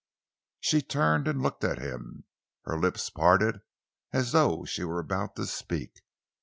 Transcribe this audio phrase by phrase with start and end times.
[0.59, 2.23] She turned and looked at him.
[2.63, 3.61] Her lips parted
[4.11, 5.99] as though she were about to speak.